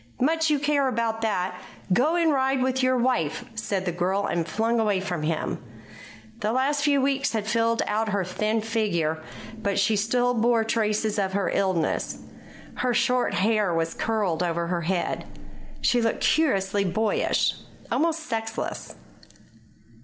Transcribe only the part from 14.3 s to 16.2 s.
over her head. She